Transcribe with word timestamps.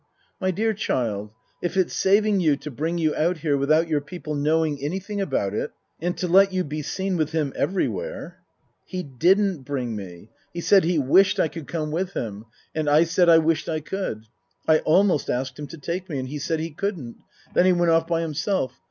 "My 0.41 0.49
dear 0.49 0.73
child, 0.73 1.29
if 1.61 1.77
it's 1.77 1.93
saving 1.93 2.39
you 2.39 2.55
to 2.55 2.71
bring 2.71 2.97
you 2.97 3.15
out 3.15 3.37
here 3.37 3.55
without 3.55 3.87
your 3.87 4.01
people 4.01 4.33
knowing 4.33 4.81
anything 4.81 5.21
about 5.21 5.53
it, 5.53 5.73
and 6.01 6.17
to 6.17 6.27
let 6.27 6.51
you 6.51 6.63
be 6.63 6.81
seen 6.81 7.17
with 7.17 7.33
him 7.33 7.53
everywhere 7.55 8.41
""He 8.91 9.03
didn't 9.03 9.61
bring 9.61 9.95
me. 9.95 10.31
He 10.53 10.59
said 10.61 10.85
he 10.85 10.97
wished 10.97 11.39
I 11.39 11.49
could 11.49 11.67
come 11.67 11.91
with 11.91 12.13
him. 12.13 12.45
And 12.73 12.89
I 12.89 13.03
said 13.03 13.29
I 13.29 13.37
wished 13.37 13.69
I 13.69 13.79
could. 13.79 14.23
I 14.67 14.79
almost 14.79 15.29
asked 15.29 15.59
him 15.59 15.67
to 15.67 15.77
take 15.77 16.09
me; 16.09 16.17
and 16.17 16.27
he 16.29 16.39
said 16.39 16.59
he 16.59 16.71
couldn't. 16.71 17.17
Then 17.53 17.67
he 17.67 17.71
went 17.73 17.91
off 17.91 18.07
by 18.07 18.21
himself. 18.21 18.79